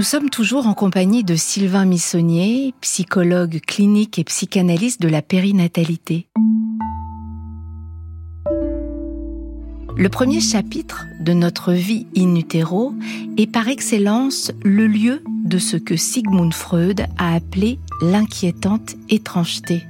[0.00, 6.26] Nous sommes toujours en compagnie de Sylvain Missonnier, psychologue clinique et psychanalyste de la périnatalité.
[9.98, 12.94] Le premier chapitre de notre vie in utero
[13.36, 19.82] est par excellence le lieu de ce que Sigmund Freud a appelé l'inquiétante étrangeté.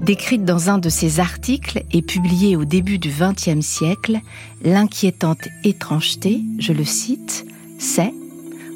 [0.00, 4.20] Décrite dans un de ses articles et publiée au début du XXe siècle,
[4.62, 7.44] l'inquiétante étrangeté, je le cite,
[7.80, 8.12] c'est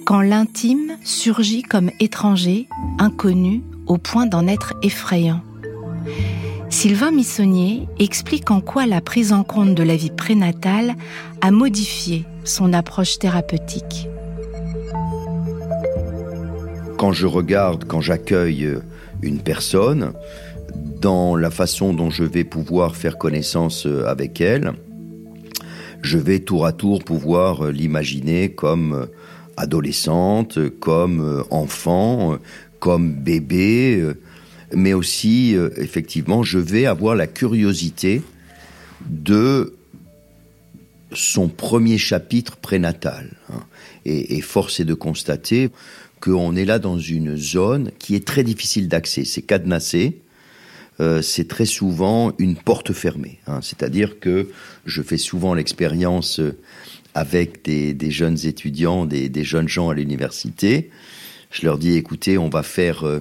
[0.07, 2.69] quand l'intime surgit comme étranger,
[2.99, 5.41] inconnu, au point d'en être effrayant.
[6.71, 10.95] Sylvain Missonnier explique en quoi la prise en compte de la vie prénatale
[11.41, 14.09] a modifié son approche thérapeutique.
[16.99, 18.79] Quand je regarde, quand j'accueille
[19.23, 20.12] une personne,
[21.01, 24.73] dans la façon dont je vais pouvoir faire connaissance avec elle,
[26.03, 29.09] je vais tour à tour pouvoir l'imaginer comme
[29.57, 32.37] adolescente, comme euh, enfant, euh,
[32.79, 34.15] comme bébé, euh,
[34.73, 38.22] mais aussi, effectivement, je vais avoir la curiosité
[39.09, 39.77] de
[41.12, 43.37] son premier chapitre prénatal.
[43.49, 43.61] Hein.
[44.05, 45.71] Et, force est de constater
[46.21, 49.25] qu'on est là dans une zone qui est très difficile d'accès.
[49.25, 50.21] C'est cadenassé.
[51.22, 53.39] c'est très souvent une porte fermée.
[53.47, 53.61] Hein.
[53.62, 54.49] C'est-à-dire que
[54.84, 56.41] je fais souvent l'expérience
[57.16, 60.91] avec des, jeunes étudiants, des, jeunes gens à l'université.
[61.50, 63.21] Je leur dis, écoutez, on va faire euh,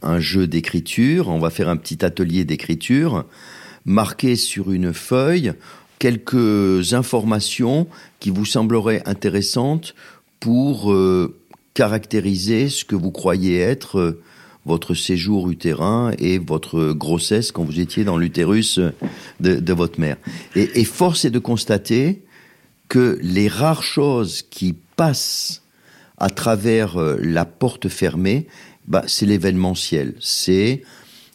[0.00, 3.26] un jeu d'écriture, on va faire un petit atelier d'écriture,
[3.84, 5.52] marquer sur une feuille
[5.98, 7.86] quelques informations
[8.18, 9.94] qui vous sembleraient intéressantes
[10.40, 11.36] pour euh,
[11.74, 14.22] caractériser ce que vous croyez être euh,
[14.64, 18.80] votre séjour utérin et votre grossesse quand vous étiez dans l'utérus
[19.40, 20.16] de, votre mère.
[20.56, 22.22] Et, et force est de constater
[22.88, 25.62] que les rares choses qui passent
[26.16, 28.46] à travers euh, la porte fermée,
[28.86, 30.14] bah, c'est l'événementiel.
[30.20, 30.82] C'est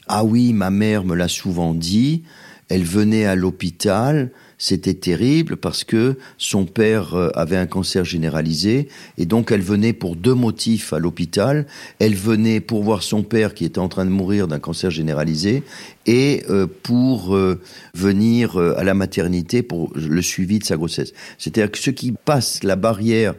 [0.07, 2.23] ah oui, ma mère me l'a souvent dit,
[2.69, 4.31] elle venait à l'hôpital,
[4.63, 8.87] c'était terrible parce que son père euh, avait un cancer généralisé
[9.17, 11.67] et donc elle venait pour deux motifs à l'hôpital.
[11.99, 15.63] Elle venait pour voir son père qui était en train de mourir d'un cancer généralisé
[16.05, 17.59] et euh, pour euh,
[17.93, 21.11] venir à la maternité pour le suivi de sa grossesse.
[21.37, 23.35] C'est-à-dire que ce qui passe la barrière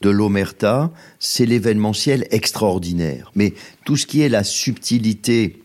[0.00, 3.30] de l'omerta, c'est l'événementiel extraordinaire.
[3.34, 3.52] Mais
[3.84, 5.62] tout ce qui est la subtilité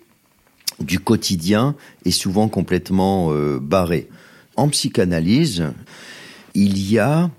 [0.81, 3.31] du quotidien est souvent complètement
[3.61, 4.09] barré
[4.57, 5.65] en psychanalyse,
[6.53, 7.29] il y a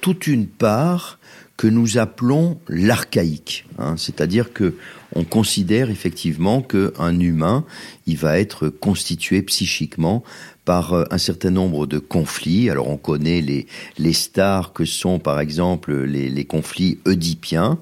[0.00, 1.18] toute une part
[1.56, 3.94] que nous appelons l'archaïque, hein.
[3.96, 4.74] c'est-à-dire que
[5.14, 7.64] on considère effectivement qu'un humain,
[8.06, 10.24] il va être constitué psychiquement
[10.64, 12.68] par euh, un certain nombre de conflits.
[12.68, 17.78] Alors on connaît les, les stars que sont par exemple les, les conflits oedipiens.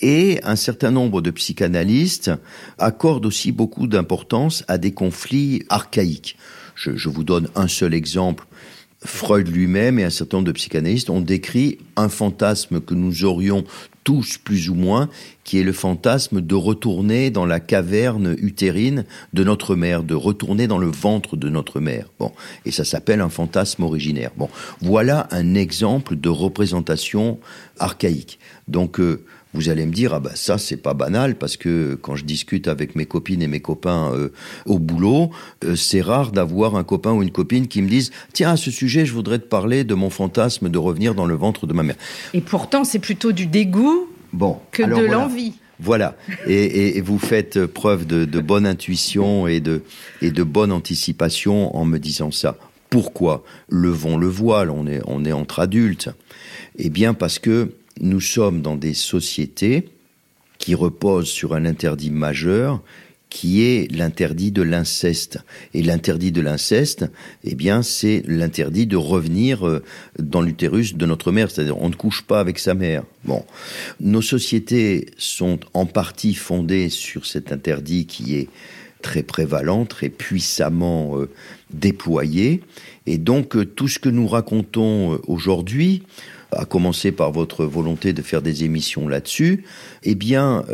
[0.00, 2.30] Et un certain nombre de psychanalystes
[2.78, 6.36] accordent aussi beaucoup d'importance à des conflits archaïques.
[6.76, 8.46] Je, vous donne un seul exemple.
[9.04, 13.64] Freud lui-même et un certain nombre de psychanalystes ont décrit un fantasme que nous aurions
[14.04, 15.08] tous plus ou moins,
[15.42, 20.68] qui est le fantasme de retourner dans la caverne utérine de notre mère, de retourner
[20.68, 22.06] dans le ventre de notre mère.
[22.20, 22.30] Bon,
[22.64, 24.30] et ça s'appelle un fantasme originaire.
[24.36, 24.48] Bon,
[24.80, 27.40] voilà un exemple de représentation
[27.80, 28.38] archaïque.
[28.68, 29.24] Donc euh,
[29.56, 32.68] vous allez me dire ah bah ça c'est pas banal parce que quand je discute
[32.68, 34.28] avec mes copines et mes copains euh,
[34.66, 35.30] au boulot,
[35.64, 38.70] euh, c'est rare d'avoir un copain ou une copine qui me disent tiens à ce
[38.70, 41.82] sujet je voudrais te parler de mon fantasme de revenir dans le ventre de ma
[41.82, 41.96] mère.
[42.34, 45.54] Et pourtant c'est plutôt du dégoût bon, que de l'envie.
[45.78, 46.16] Voilà,
[46.46, 49.82] et, vous faites preuve de, bonne intuition et de,
[50.22, 52.56] et de bonne anticipation en me disant ça.
[52.88, 53.44] Pourquoi?
[53.68, 56.08] Levons le voile, on est, on est entre adultes.
[56.78, 59.88] Eh bien parce que nous sommes dans des sociétés
[60.58, 62.82] qui reposent sur un interdit majeur
[63.28, 65.40] qui est l'interdit de l'inceste.
[65.74, 67.06] Et l'interdit de l'inceste,
[67.44, 69.82] eh bien, c'est l'interdit de revenir euh,
[70.18, 73.02] dans l'utérus de notre mère, c'est-à-dire on ne couche pas avec sa mère.
[73.24, 73.44] Bon,
[74.00, 78.48] nos sociétés sont en partie fondées sur cet interdit qui est
[79.02, 81.28] très prévalent, très puissamment euh,
[81.70, 82.62] déployé.
[83.06, 86.04] Et donc, euh, tout ce que nous racontons aujourd'hui,
[86.52, 89.64] à commencer par votre volonté de faire des émissions là-dessus,
[90.02, 90.64] eh bien,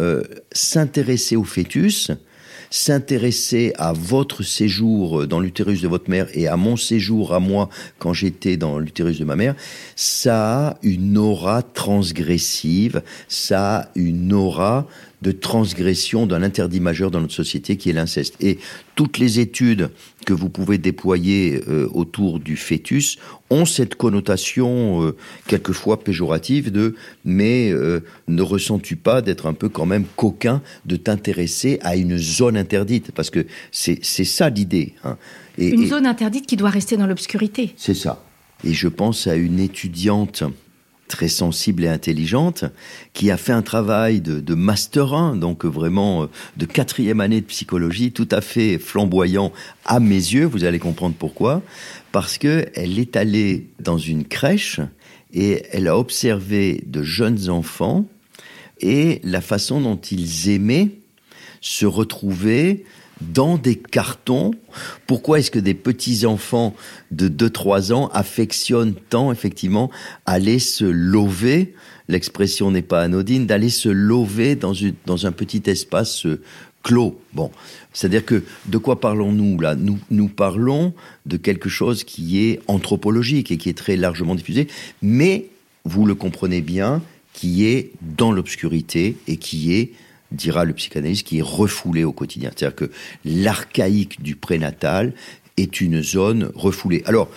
[0.53, 2.11] s'intéresser au fœtus,
[2.73, 7.69] s'intéresser à votre séjour dans l'utérus de votre mère et à mon séjour à moi
[7.99, 9.55] quand j'étais dans l'utérus de ma mère,
[9.95, 14.87] ça a une aura transgressive, ça a une aura
[15.23, 18.35] de transgression d'un interdit majeur dans notre société qui est l'inceste.
[18.41, 18.59] Et
[18.97, 19.91] toutes les études
[20.27, 25.17] que vous pouvez déployer euh, autour du fœtus ont cette connotation euh,
[25.47, 30.97] quelquefois péjorative de mais euh, ne ressens-tu pas d'être un peu quand même coquin de
[30.97, 33.13] t'intéresser à une zone interdite?
[33.13, 34.95] Parce que c'est ça l'idée.
[35.05, 35.17] Hein.
[35.57, 37.75] une zone interdite qui doit rester dans l'obscurité.
[37.77, 38.25] C'est ça.
[38.65, 40.45] Et je pense à une étudiante
[41.13, 42.65] très sensible et intelligente,
[43.13, 46.27] qui a fait un travail de, master 1, donc vraiment euh,
[46.57, 49.53] de quatrième année de psychologie, tout à fait flamboyant
[49.85, 50.47] à mes yeux.
[50.47, 51.61] Vous allez comprendre pourquoi.
[52.13, 54.81] Parce que elle est allée dans une crèche
[55.35, 58.07] et elle a observé de jeunes enfants
[58.81, 60.89] et la façon dont ils aimaient
[61.61, 62.85] se retrouver
[63.23, 64.53] dans des cartons.
[65.07, 66.75] Pourquoi est-ce que des petits-enfants
[67.11, 69.91] de 2-3 ans affectionnent tant, effectivement,
[70.27, 71.75] aller se lever
[72.09, 74.73] L'expression n'est pas anodine, d'aller se lever dans,
[75.07, 76.27] dans un petit espace
[76.83, 77.21] clos?
[77.33, 77.51] Bon,
[77.93, 79.77] c'est-à-dire que de quoi parlons-nous là?
[79.77, 80.93] Nous, nous parlons
[81.27, 84.67] de quelque chose qui est anthropologique et qui est très largement diffusé,
[85.01, 85.47] mais
[85.85, 87.03] vous le comprenez bien,
[87.33, 89.93] qui est dans l'obscurité et qui est
[90.33, 92.51] dira le psychanalyste, qui est refoulé au quotidien.
[92.55, 92.91] C'est-à-dire que
[93.25, 95.15] l'archaïque du prénatal
[95.57, 97.03] est une zone refoulée.
[97.07, 97.29] Alors,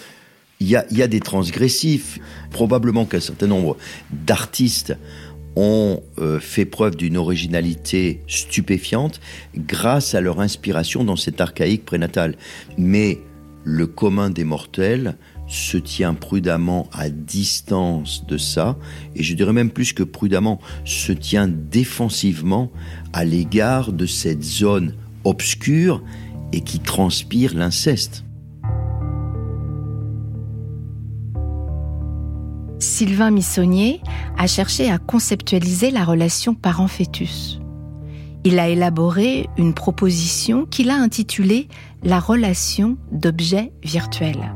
[0.62, 2.20] il y a, des transgressifs.
[2.52, 3.78] Probablement qu'un certain nombre
[4.12, 4.96] d'artistes
[5.58, 9.20] ont euh, fait preuve d'une originalité stupéfiante
[9.56, 12.36] grâce à leur inspiration dans cet archaïque prénatal.
[12.78, 13.20] Mais
[13.66, 15.18] le commun des mortels
[15.48, 18.78] se tient prudemment à distance de ça,
[19.16, 22.72] et je dirais même plus que prudemment, se tient défensivement
[23.12, 26.02] à l'égard de cette zone obscure
[26.54, 28.24] et qui transpire l'inceste.
[32.80, 34.00] Sylvain Missonnier
[34.38, 37.60] a cherché à conceptualiser la relation parent-fœtus.
[38.48, 41.68] Il a élaboré une proposition qu'il a intitulée
[42.04, 44.54] La relation d'objet virtuel.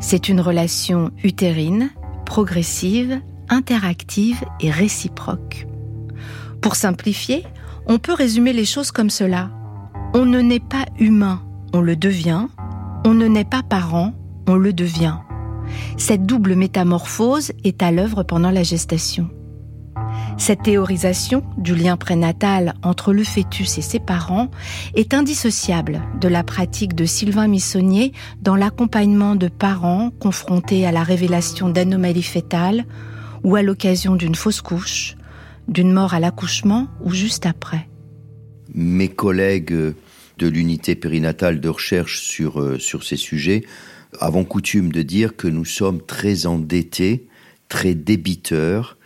[0.00, 1.90] C'est une relation utérine,
[2.24, 5.68] progressive, interactive et réciproque.
[6.60, 7.44] Pour simplifier,
[7.86, 9.50] on peut résumer les choses comme cela.
[10.12, 11.42] On ne naît pas humain,
[11.72, 12.48] on le devient.
[13.04, 14.14] On ne naît pas parent,
[14.48, 15.18] on le devient.
[15.96, 19.30] Cette double métamorphose est à l'œuvre pendant la gestation.
[20.38, 24.50] Cette théorisation du lien prénatal entre le fœtus et ses parents
[24.94, 28.12] est indissociable de la pratique de Sylvain Missonnier
[28.42, 32.84] dans l'accompagnement de parents confrontés à la révélation d'anomalies fétales
[33.44, 35.16] ou à l'occasion d'une fausse couche,
[35.68, 37.88] d'une mort à l'accouchement ou juste après.
[38.74, 39.94] Mes collègues
[40.38, 43.64] de l'unité périnatale de recherche sur, euh, sur ces sujets
[44.20, 47.26] avons coutume de dire que nous sommes très endettés,
[47.68, 48.98] très débiteurs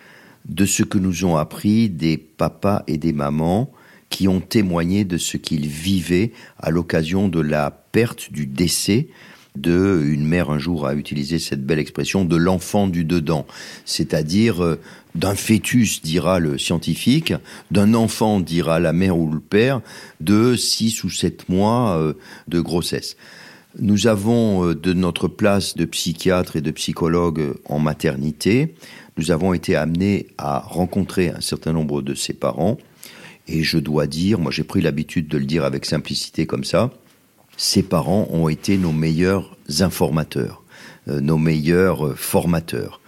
[0.51, 3.71] de ce que nous ont appris des papas et des mamans
[4.11, 9.09] qui ont témoigné de ce qu'ils vivaient à l'occasion de la perte du décès
[9.57, 13.47] de une mère un jour a utilisé cette belle expression de l'enfant du dedans,
[13.85, 14.81] c'est-à-dire euh,
[15.15, 17.35] d'un fœtus, dira le scientifique,
[17.71, 19.81] d'un enfant, dira la mère ou le père,
[20.21, 22.13] de six ou sept mois euh,
[22.47, 23.17] de grossesse.
[23.79, 28.75] Nous avons euh, de notre place de psychiatre et de psychologue en maternité,
[29.17, 32.79] nous avons été amenés à rencontrer un certain nombre de ses parents.
[33.47, 36.91] Et je dois dire, moi j'ai pris l'habitude de le dire avec simplicité comme ça,
[37.57, 40.65] ses parents ont été nos meilleurs informateurs,
[41.09, 43.01] euh, nos meilleurs euh, formateurs.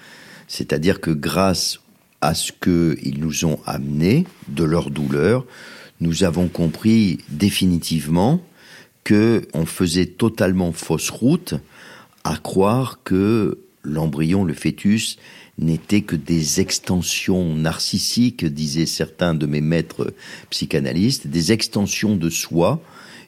[0.46, 1.80] C'est-à-dire que grâce
[2.20, 5.44] à ce qu'ils nous ont amenés de leur douleur,
[6.00, 8.40] nous avons compris définitivement
[9.04, 11.54] que on faisait totalement fausse route
[12.24, 15.18] à croire que l'embryon, le fœtus,
[15.58, 20.14] n'étaient que des extensions narcissiques, disaient certains de mes maîtres
[20.50, 22.80] psychanalystes, des extensions de soi,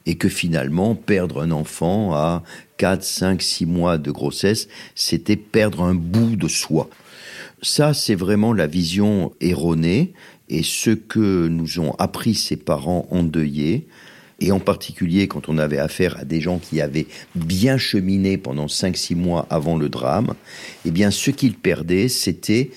[0.06, 2.42] et que finalement, perdre un enfant à
[2.76, 6.90] 4, 5, 6 mois de grossesse, c'était perdre un bout de soi.
[7.62, 10.12] Ça, c'est vraiment la vision erronée
[10.50, 13.86] et ce que nous ont appris ces parents endeuillés,
[14.44, 18.66] et en particulier quand on avait affaire à des gens qui avaient bien cheminé pendant
[18.66, 20.34] 5-6 mois avant le drame,
[20.84, 22.70] eh bien ce qu'ils perdaient, c'était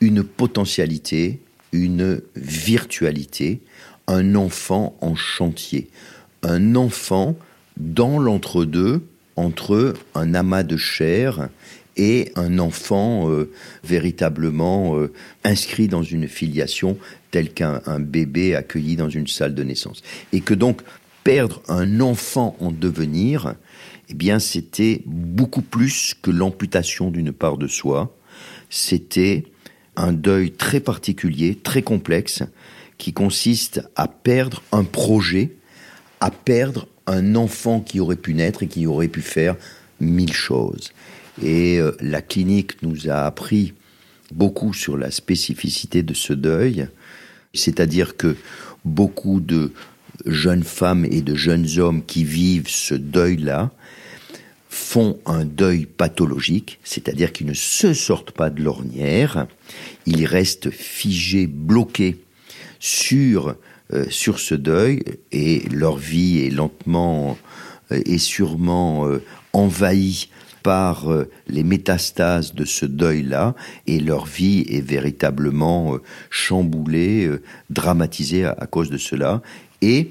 [0.00, 1.40] une potentialité,
[1.72, 3.60] une virtualité,
[4.06, 5.88] un enfant en chantier,
[6.42, 7.36] un enfant
[7.78, 9.02] dans l'entre-deux
[9.36, 11.48] entre un amas de chair
[11.98, 13.50] et un enfant euh,
[13.84, 15.12] véritablement euh,
[15.44, 16.96] inscrit dans une filiation
[17.30, 20.02] telle qu'un bébé accueilli dans une salle de naissance.
[20.32, 20.80] Et que donc
[21.24, 23.54] perdre un enfant en devenir,
[24.08, 28.16] eh bien c'était beaucoup plus que l'amputation d'une part de soi,
[28.70, 29.44] c'était
[29.96, 32.42] un deuil très particulier, très complexe,
[32.96, 35.56] qui consiste à perdre un projet,
[36.20, 39.56] à perdre un enfant qui aurait pu naître et qui aurait pu faire
[40.00, 40.92] mille choses.
[41.42, 43.74] Et euh, la clinique nous a appris
[44.32, 46.88] beaucoup sur la spécificité de ce deuil,
[47.54, 48.36] c'est-à-dire que
[48.84, 49.72] beaucoup de
[50.26, 53.70] jeunes femmes et de jeunes hommes qui vivent ce deuil-là
[54.68, 59.46] font un deuil pathologique, c'est-à-dire qu'ils ne se sortent pas de l'ornière,
[60.06, 62.16] ils restent figés, bloqués
[62.78, 63.54] sur,
[63.92, 65.02] euh, sur ce deuil,
[65.32, 67.38] et leur vie est lentement
[67.92, 69.08] euh, et sûrement
[69.52, 70.28] envahie
[70.62, 73.54] par euh, les métastases de ce deuil-là
[73.86, 79.42] et leur vie est véritablement euh, chamboulée, euh, dramatisée à, cause de cela.
[79.82, 80.10] Et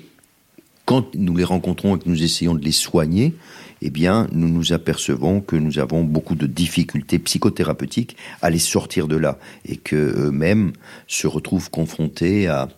[0.85, 3.35] quand nous les rencontrons et que nous essayons de les soigner,
[3.81, 9.07] eh bien, nous nous apercevons que nous avons beaucoup de difficultés psychothérapeutiques à les sortir
[9.07, 10.71] de là et qu'eux-mêmes
[11.07, 12.69] se retrouvent confrontés à,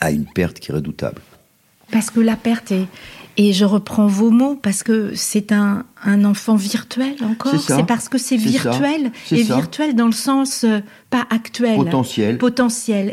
[0.00, 1.20] à une perte qui est redoutable.
[1.90, 2.86] Parce que la perte est,
[3.36, 7.58] et je reprends vos mots parce que c'est un, un enfant virtuel encore.
[7.60, 11.76] C'est parce que c'est virtuel et virtuel dans le sens euh, pas actuel.
[11.76, 12.38] Potentiel.
[12.38, 13.12] Potentiel.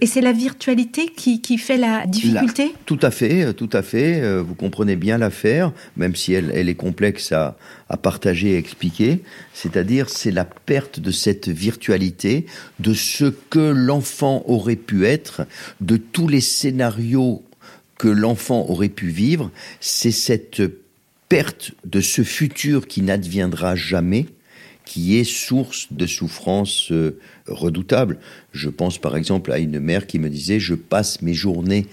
[0.00, 2.74] Et c'est la virtualité qui, qui fait la difficulté.
[2.86, 4.20] tout à fait, euh, tout à fait.
[4.20, 7.56] Euh, vous comprenez bien l'affaire, même si elle, elle est complexe à,
[7.88, 9.22] à partager et expliquer.
[9.54, 12.46] C'est-à-dire, c'est la perte de cette virtualité,
[12.80, 15.42] de ce que l'enfant aurait pu être,
[15.80, 17.42] de tous les scénarios
[17.98, 19.50] que l'enfant aurait pu vivre,
[19.80, 20.62] c'est cette
[21.28, 24.26] perte de ce futur qui n'adviendra jamais
[24.88, 28.18] qui est source de souffrances euh, redoutables.
[28.52, 31.86] Je pense par exemple à une mère qui me disait je passe mes journées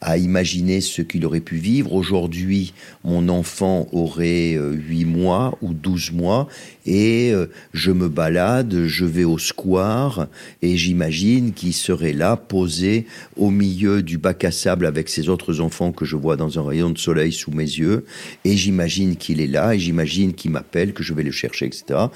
[0.00, 1.92] à imaginer ce qu'il aurait pu vivre.
[1.92, 2.72] Aujourd'hui,
[3.04, 6.48] mon enfant aurait euh, huit mois ou 12 mois
[6.86, 10.28] et euh, je me balade, je vais au square
[10.62, 15.60] et j'imagine qu'il serait là, posé au milieu du bac à sable avec ses autres
[15.60, 18.04] enfants que je vois dans un rayon de soleil sous mes yeux
[18.44, 22.06] et j'imagine qu'il est là et j'imagine qu'il m'appelle, que je vais le chercher, etc.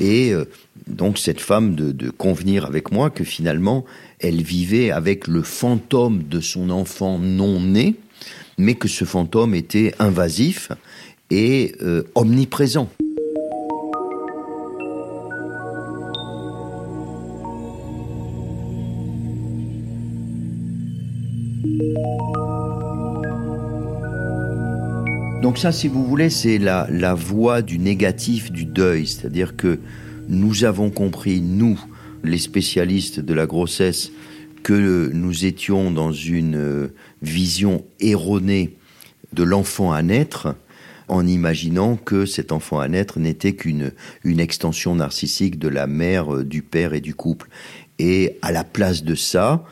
[0.00, 0.44] Et euh,
[0.86, 3.84] donc cette femme de, convenir avec moi que finalement
[4.18, 7.94] elle vivait avec le fantôme de son enfant non né,
[8.58, 10.70] mais que ce fantôme était invasif
[11.30, 12.88] et euh, omniprésent.
[25.44, 29.78] Donc ça, si vous voulez, c'est la, la voie du négatif du deuil, c'est-à-dire que
[30.26, 31.78] nous avons compris, nous,
[32.22, 34.10] les spécialistes de la grossesse
[34.62, 38.78] que nous étions dans une euh, vision erronée
[39.34, 40.56] de l'enfant à naître
[41.08, 43.92] en imaginant que cet enfant à naître n'était qu'une
[44.24, 47.50] une extension narcissique de la mère, euh, du père et du couple.
[47.98, 49.62] Et à la place de ça,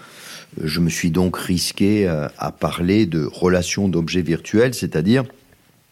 [0.63, 5.25] je me suis donc risqué à parler de relation d'objets virtuels, c'est-à-dire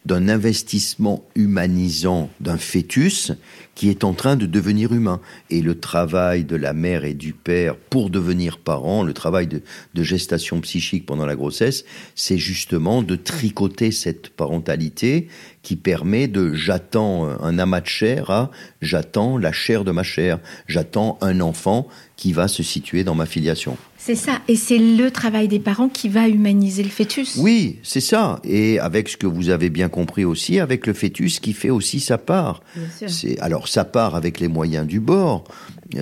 [0.06, 3.32] d'un investissement humanisant d'un fœtus
[3.74, 5.20] qui est en train de devenir humain.
[5.50, 9.62] Et le travail de la mère et du père pour devenir parents, le travail de,
[10.02, 15.28] gestation psychique pendant la grossesse, c'est justement de tricoter cette parentalité
[15.62, 20.38] qui permet de j'attends un amas de chair à j'attends la chair de ma chair,
[20.66, 23.76] j'attends un enfant qui va se situer dans ma filiation.
[24.02, 27.36] C'est ça, et c'est le travail des parents qui va humaniser le fœtus.
[27.36, 31.38] Oui, c'est ça, et avec ce que vous avez bien compris aussi, avec le fœtus
[31.38, 32.62] qui fait aussi sa part.
[33.06, 35.44] C'est alors sa part avec les moyens du bord.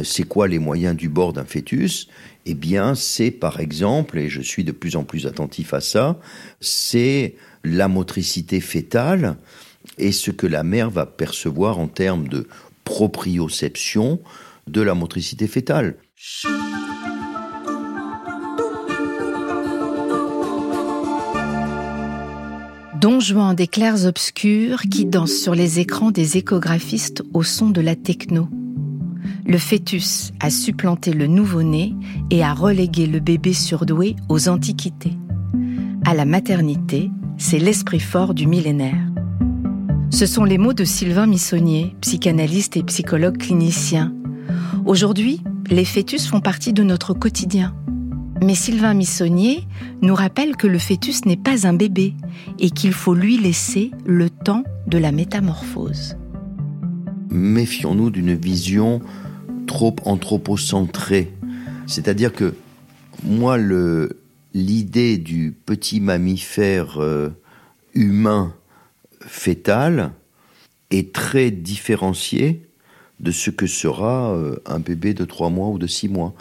[0.05, 2.07] C'est quoi les moyens du bord d'un fœtus?
[2.47, 6.21] Eh bien, c'est par exemple, et je suis de plus en plus attentif à ça,
[6.61, 9.37] c'est la motricité fétale
[9.99, 12.47] et ce que la mère va percevoir en termes de
[12.85, 14.21] proprioception
[14.69, 15.97] de la motricité fétale.
[23.01, 23.21] Don
[23.55, 28.49] des clairs obscurs qui dansent sur les écrans des échographistes au son de la techno.
[29.47, 31.95] Le fœtus a supplanté le nouveau-né
[32.31, 35.17] et a relégué le bébé surdoué aux antiquités.
[36.05, 39.07] À la maternité, c'est l'esprit fort du millénaire.
[40.11, 44.13] Ce sont les mots de Sylvain Missonnier, psychanalyste et psychologue clinicien.
[44.87, 45.41] Aujourd'hui,
[45.71, 47.77] les fœtus font partie de notre quotidien.
[48.43, 49.67] Mais Sylvain Missonnier
[50.01, 52.15] nous rappelle que le fœtus n'est pas un bébé
[52.59, 56.17] et qu'il faut lui laisser le temps de la métamorphose.
[57.31, 59.01] Méfions-nous d'une vision
[59.67, 61.33] trop anthropocentrée.
[61.87, 62.55] C'est-à-dire que
[63.25, 63.59] moi,
[64.55, 67.31] l'idée du petit mammifère euh,
[67.95, 68.55] humain
[69.21, 70.13] fœtal
[70.91, 72.63] est très différenciée
[73.21, 76.35] de ce que sera euh, un bébé de trois mois ou de six mois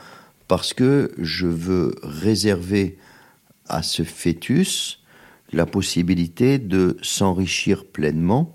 [0.48, 2.98] parce que je veux réserver
[3.68, 5.00] à ce fœtus
[5.52, 8.54] la possibilité de s'enrichir pleinement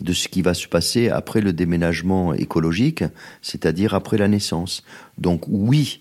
[0.00, 3.04] de ce qui va se passer après le déménagement écologique,
[3.42, 4.82] c'est-à-dire après la naissance.
[5.18, 6.00] Donc oui,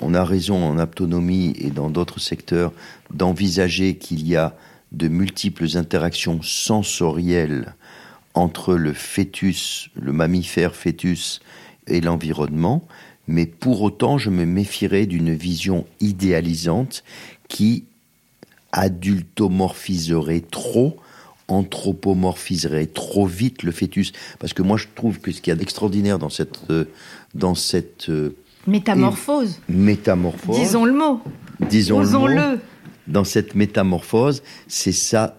[0.00, 2.72] on a raison en autonomie et dans d'autres secteurs
[3.12, 4.56] d'envisager qu'il y a
[4.92, 7.74] de multiples interactions sensorielles
[8.34, 11.40] entre le fœtus, le mammifère fœtus
[11.86, 12.86] et l'environnement,
[13.28, 17.04] mais pour autant je me méfierais d'une vision idéalisante
[17.48, 17.84] qui
[18.72, 20.96] adultomorphiserait trop,
[21.48, 24.12] anthropomorphiserait trop vite le fœtus.
[24.38, 26.60] Parce que moi je trouve que ce qu'il y a d'extraordinaire dans cette...
[26.70, 26.84] Euh,
[27.34, 28.36] dans cette euh,
[28.66, 29.60] métamorphose.
[29.68, 30.56] Métamorphose.
[30.56, 31.20] Disons le mot.
[31.68, 32.58] Disons le
[33.06, 35.36] Dans cette métamorphose, c'est ça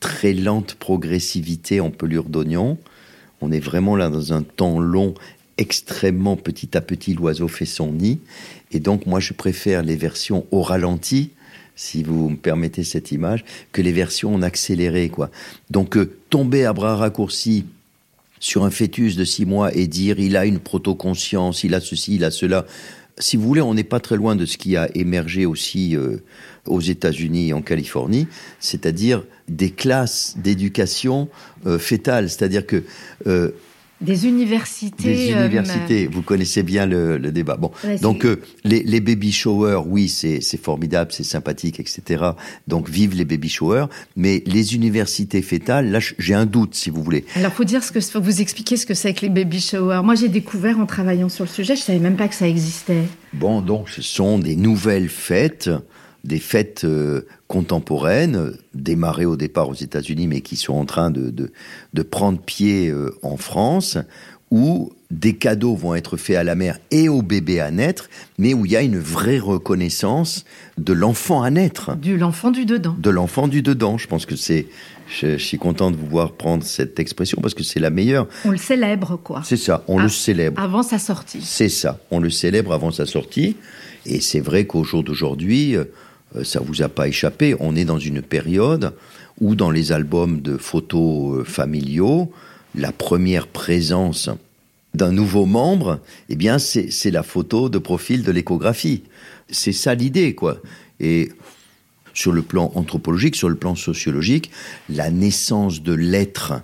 [0.00, 2.78] très lente progressivité en pelure d'oignon.
[3.40, 5.14] On est vraiment là dans un temps long
[5.60, 8.18] extrêmement petit à petit, l'oiseau fait son nid.
[8.72, 11.30] Et donc, moi, je préfère les versions au ralenti,
[11.76, 15.30] si vous me permettez cette image, que les versions en accéléré, quoi.
[15.68, 17.66] Donc, euh, tomber à bras raccourcis
[18.40, 22.14] sur un fœtus de six mois et dire il a une protoconscience, il a ceci,
[22.14, 22.64] il a cela.
[23.18, 26.22] Si vous voulez, on n'est pas très loin de ce qui a émergé aussi euh,
[26.66, 28.28] aux États-Unis et en Californie,
[28.60, 31.28] c'est-à-dire des classes d'éducation
[31.66, 32.82] euh, c'est-à-dire que
[34.00, 35.14] des universités.
[35.28, 36.06] Des euh, universités.
[36.06, 37.56] vous connaissez bien le, débat.
[37.56, 42.24] Bon, donc euh, les, les, baby showers, oui, c'est formidable, c'est sympathique, etc.
[42.66, 43.86] Donc vive les baby showers.
[44.16, 47.24] Mais les universités fétales, là, j'ai un doute, si vous voulez.
[47.36, 50.02] Alors, faut dire ce que, faut vous expliquer ce que c'est que les baby showers.
[50.02, 53.04] Moi, j'ai découvert en travaillant sur le sujet, je savais même pas que ça existait.
[53.32, 55.70] Bon, donc, ce sont des nouvelles fêtes
[56.24, 61.32] des fêtes euh, contemporaines, démarrées au départ aux États-Unis, mais qui sont en train de,
[61.92, 63.98] de, prendre pied euh, en France,
[64.52, 68.08] où des cadeaux vont être faits à la mère et au bébé à naître,
[68.38, 70.44] mais où il y a une vraie reconnaissance
[70.78, 71.96] de l'enfant à naître.
[71.96, 72.94] De l'enfant du dedans.
[72.96, 73.98] De l'enfant du dedans.
[73.98, 74.68] Je pense que c'est.
[75.08, 78.28] Je, suis content de vous voir prendre cette expression parce que c'est la meilleure.
[78.44, 79.42] On le célèbre, quoi.
[79.44, 80.62] C'est ça, on le célèbre.
[80.62, 81.42] Avant sa sortie.
[81.42, 83.56] C'est ça, on le célèbre avant sa sortie.
[84.06, 85.84] Et c'est vrai qu'au jour d'aujourd'hui, euh,
[86.42, 88.92] ça vous a pas échappé, on est dans une période
[89.40, 92.30] où dans les albums de photos euh, familiaux,
[92.74, 94.30] la première présence
[94.94, 99.02] d'un nouveau membre, eh bien, c'est la photo de profil de l'échographie.
[99.48, 100.58] C'est ça l'idée, quoi.
[100.98, 101.30] Et
[102.12, 104.50] sur le plan anthropologique, sur le plan sociologique,
[104.88, 106.54] la naissance de l'être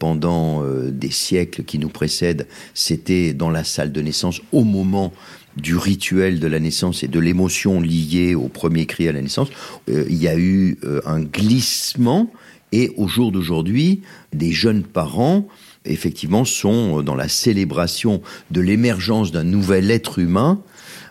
[0.00, 5.12] pendant euh, des siècles qui nous précèdent, c'était dans la salle de naissance au moment
[5.56, 9.48] du rituel de la naissance et de l'émotion liée au premier cri à la naissance,
[9.90, 12.32] euh, il y a eu euh, un glissement
[12.72, 14.00] et au jour d'aujourd'hui,
[14.32, 15.46] des jeunes parents
[15.84, 20.60] effectivement sont dans la célébration de l'émergence d'un nouvel être humain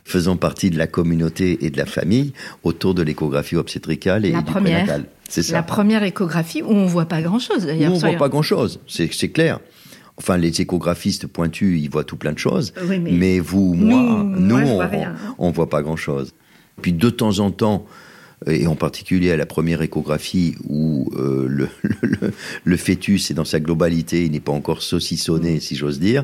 [0.04, 4.42] faisant partie de la communauté et de la famille autour de l'échographie obstétricale et la
[4.42, 5.54] du première, C'est ça.
[5.54, 7.94] La première échographie où on voit pas grand-chose d'ailleurs.
[7.94, 9.60] On voit pas grand-chose, c'est clair.
[10.18, 12.74] Enfin, les échographistes pointus, ils voient tout plein de choses.
[12.90, 13.40] mais...
[13.40, 16.34] vous, moi, nous, on, ne voit pas grand-chose.
[16.82, 17.86] Puis de temps en temps,
[18.48, 21.70] et en particulier à la première échographie où euh, le,
[22.64, 25.60] le, fœtus est dans sa globalité, il n'est pas encore saucissonné, mm.
[25.62, 26.24] si j'ose dire,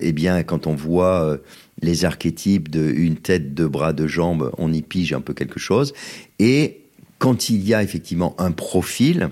[0.00, 1.36] eh bien, quand on voit euh,
[1.82, 5.60] les archétypes de une tête, deux bras, deux jambes, on y pige un peu quelque
[5.60, 5.92] chose.
[6.38, 6.85] Et
[7.18, 9.30] quand il y a effectivement un profil,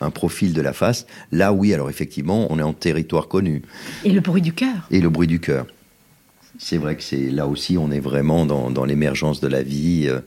[0.00, 3.62] un profil de la face, là oui, alors effectivement, on est en territoire connu.
[4.04, 4.86] Et le bruit du cœur.
[4.90, 5.66] Et le bruit du cœur.
[6.58, 10.20] C'est vrai que c'est là aussi, on est vraiment dans, l'émergence de la vie euh,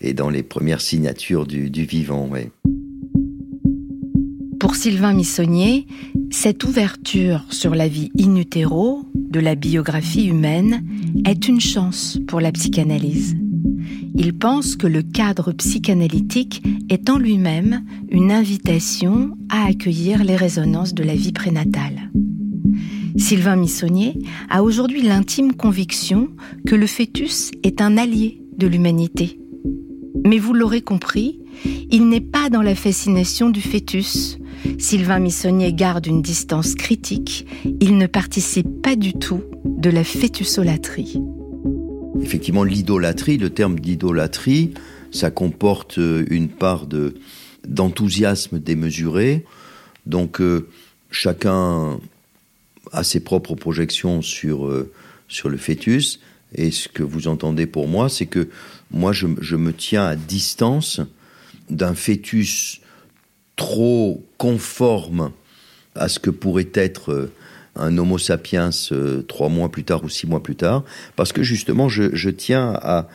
[0.00, 2.28] et dans les premières signatures du, vivant.
[4.58, 5.86] Pour Sylvain Missonnier,
[6.30, 10.84] cette ouverture sur la vie in utero de la biographie humaine
[11.24, 13.36] est une chance pour la psychanalyse.
[14.14, 20.94] Il pense que le cadre psychanalytique est en lui-même une invitation à accueillir les résonances
[20.94, 22.10] de la vie prénatale.
[23.16, 26.28] Sylvain Missonnier a aujourd'hui l'intime conviction
[26.66, 29.40] que le fœtus est un allié de l'humanité.
[30.24, 31.40] Mais vous l'aurez compris,
[31.90, 34.38] il n'est pas dans la fascination du fœtus.
[34.78, 37.46] Sylvain Missonnier garde une distance critique.
[37.80, 41.20] Il ne participe pas du tout de la fœtusolatrie.
[42.22, 44.74] Effectivement, l'idolâtrie, le terme d'idolâtrie,
[45.10, 47.14] ça comporte euh, une part de,
[47.66, 49.44] d'enthousiasme démesuré.
[50.06, 50.68] Donc, euh,
[51.10, 51.98] chacun
[52.92, 54.90] a ses propres projections sur, euh,
[55.28, 56.20] sur le fœtus.
[56.54, 58.48] Et ce que vous entendez pour moi, c'est que
[58.90, 61.00] moi, je, je me tiens à distance
[61.70, 62.80] d'un fœtus
[63.56, 65.32] trop conforme
[65.94, 67.30] à ce que pourrait être
[67.78, 70.84] un Homo sapiens euh, trois mois plus tard ou six mois plus tard,
[71.16, 73.06] parce que justement, je, tiens à,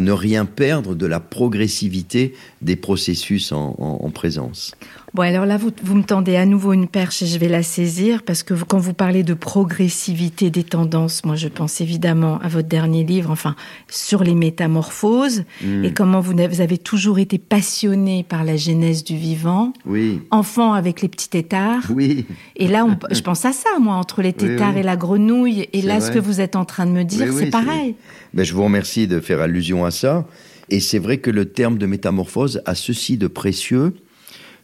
[0.00, 4.72] ne rien perdre de la progressivité des processus en, en présence.
[5.14, 7.62] Bon, alors là, vous, vous, me tendez à nouveau une perche et je vais la
[7.62, 12.48] saisir parce que quand vous parlez de progressivité des tendances, moi je pense évidemment à
[12.48, 13.54] votre dernier livre, enfin,
[13.90, 15.84] sur les métamorphoses mmh.
[15.84, 19.74] et comment vous, vous, avez toujours été passionné par la genèse du vivant.
[19.84, 20.22] Oui.
[20.30, 21.82] Enfant avec les petits tétards.
[21.90, 22.24] Oui.
[22.56, 24.78] Et là, on, je pense à ça, moi, entre les oui, oui.
[24.78, 25.68] et la grenouille.
[25.74, 26.08] Et là, vrai.
[26.08, 27.96] ce que vous êtes en train de me dire, c'est pareil.
[28.32, 30.26] Ben, je vous remercie de faire allusion à ça.
[30.70, 33.92] Et c'est vrai que le terme de métamorphose a ceci de précieux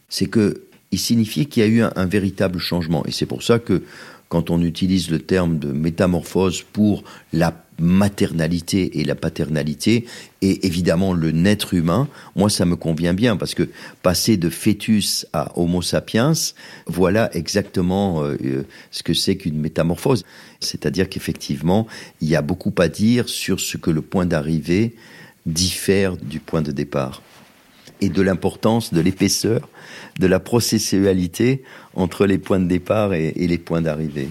[0.09, 3.05] c'est que il signifiait qu'il y a eu un, véritable changement.
[3.05, 3.83] Et c'est pour ça que
[4.27, 10.05] quand on utilise le terme de métamorphose pour la maternalité et la paternalité,
[10.41, 13.69] et évidemment le naître humain, moi ça me convient bien, parce que
[14.03, 16.33] passer de fœtus à Homo sapiens,
[16.87, 20.25] voilà exactement euh, ce que c'est qu'une métamorphose.
[20.59, 21.87] C'est-à-dire qu'effectivement,
[22.21, 24.95] il y a beaucoup à dire sur ce que le point d'arrivée
[25.45, 27.21] diffère du point de départ
[28.01, 29.67] et de l'importance de l'épaisseur,
[30.19, 31.63] de la processualité
[31.95, 34.29] entre les points de départ et, et les points d'arrivée.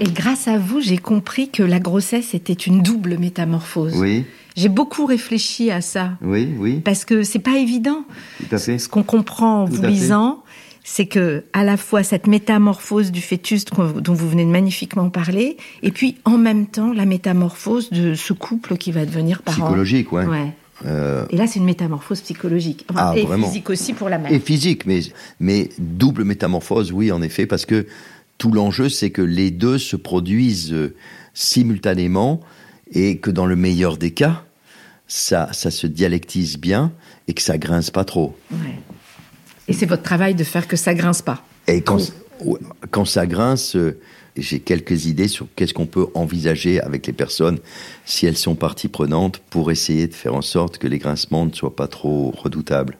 [0.00, 3.94] Et grâce à vous, j'ai compris que la grossesse était une double métamorphose.
[3.96, 4.24] Oui.
[4.56, 6.12] J'ai beaucoup réfléchi à ça.
[6.22, 6.80] Oui, oui.
[6.84, 8.04] Parce que c'est pas évident.
[8.38, 8.78] Tout à fait.
[8.78, 10.42] Ce qu'on comprend en Tout vous lisant,
[10.84, 15.56] c'est que à la fois cette métamorphose du fœtus dont vous venez de magnifiquement parler,
[15.82, 19.62] et puis en même temps la métamorphose de ce couple qui va devenir parent.
[19.62, 20.26] Psychologique, ouais.
[20.26, 20.52] ouais.
[20.86, 21.26] Euh...
[21.30, 22.84] Et là, c'est une métamorphose psychologique.
[22.90, 23.46] Enfin, ah, et vraiment.
[23.46, 24.32] physique aussi pour la mère.
[24.32, 25.00] Et physique, mais,
[25.40, 27.86] mais double métamorphose, oui, en effet, parce que
[28.38, 30.94] tout l'enjeu, c'est que les deux se produisent euh,
[31.32, 32.40] simultanément
[32.92, 34.44] et que dans le meilleur des cas,
[35.06, 36.92] ça, ça se dialectise bien
[37.28, 38.36] et que ça grince pas trop.
[38.50, 38.78] Ouais.
[39.68, 41.44] Et c'est votre travail de faire que ça grince pas.
[41.66, 41.98] Et quand,
[42.90, 43.98] quand ça grince, euh,
[44.36, 47.58] j'ai quelques idées sur qu'est-ce qu'on peut envisager avec les personnes
[48.04, 51.52] si elles sont partie prenante pour essayer de faire en sorte que les grincements ne
[51.52, 52.98] soient pas trop redoutables.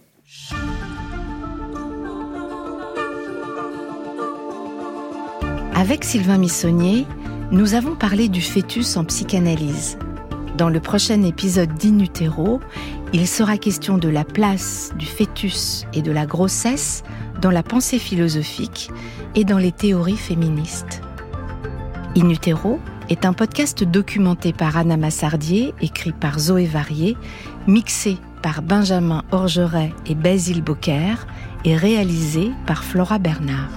[5.74, 7.04] Avec Sylvain Missonnier,
[7.50, 9.98] nous avons parlé du fœtus en psychanalyse.
[10.56, 12.60] Dans le prochain épisode d'Inutero,
[13.12, 17.02] il sera question de la place du fœtus et de la grossesse
[17.42, 18.88] dans la pensée philosophique
[19.34, 21.03] et dans les théories féministes.
[22.16, 27.16] In Utero est un podcast documenté par Anna Massardier, écrit par Zoé Varier,
[27.66, 31.14] mixé par Benjamin Orgeret et Basile Bocquer
[31.64, 33.68] et réalisé par Flora Bernard.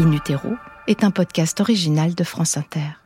[0.00, 0.56] In Utero
[0.88, 2.98] est un podcast original de France Inter.